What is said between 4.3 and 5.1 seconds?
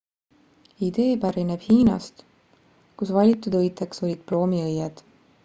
ploomiõied